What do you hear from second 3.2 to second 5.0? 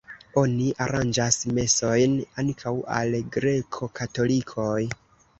greko-katolikoj.